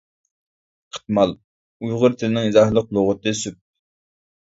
قىتمال: 0.95 1.33
ئۇيغۇر 1.87 2.15
تىلىنىڭ 2.21 2.47
ئىزاھلىق 2.47 2.89
لۇغىتى 2.99 3.35
سۈپ. 3.41 3.61